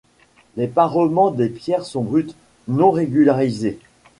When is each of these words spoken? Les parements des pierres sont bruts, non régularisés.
Les 0.57 0.67
parements 0.67 1.29
des 1.29 1.47
pierres 1.47 1.85
sont 1.85 2.01
bruts, 2.01 2.31
non 2.67 2.89
régularisés. 2.89 3.77